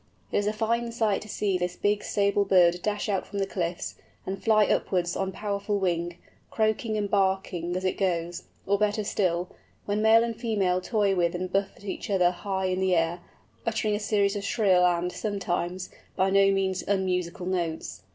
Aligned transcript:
It 0.31 0.39
is 0.39 0.47
a 0.47 0.51
fine 0.51 0.91
sight 0.91 1.21
to 1.21 1.29
see 1.29 1.59
this 1.59 1.75
big 1.75 2.03
sable 2.03 2.43
bird 2.43 2.79
dash 2.81 3.07
out 3.07 3.27
from 3.27 3.37
the 3.37 3.45
cliffs, 3.45 3.97
and 4.25 4.43
fly 4.43 4.65
upwards 4.65 5.15
on 5.15 5.31
powerful 5.31 5.77
wing, 5.77 6.17
croaking 6.49 6.97
and 6.97 7.07
barking 7.07 7.75
as 7.75 7.85
it 7.85 7.99
goes; 7.99 8.45
or, 8.65 8.79
better 8.79 9.03
still, 9.03 9.49
when 9.85 10.01
male 10.01 10.23
and 10.23 10.37
female 10.37 10.81
toy 10.81 11.13
with 11.15 11.35
and 11.35 11.53
buffet 11.53 11.83
each 11.85 12.09
other 12.09 12.31
high 12.31 12.65
in 12.65 12.81
air, 12.81 13.19
uttering 13.63 13.93
a 13.95 13.99
series 13.99 14.35
of 14.35 14.43
shrill 14.43 14.83
and, 14.87 15.11
sometimes, 15.11 15.91
by 16.15 16.31
no 16.31 16.49
means 16.49 16.81
unmusical 16.87 17.45
notes. 17.45 18.01